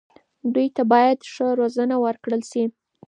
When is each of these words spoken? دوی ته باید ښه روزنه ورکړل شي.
دوی 0.53 0.67
ته 0.75 0.83
باید 0.91 1.19
ښه 1.31 1.47
روزنه 1.59 1.95
ورکړل 2.05 2.41
شي. 2.51 2.63